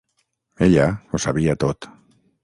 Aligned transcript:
Ella 0.67 0.87
ho 1.11 1.21
sabia 1.25 1.55
tot. 1.65 1.89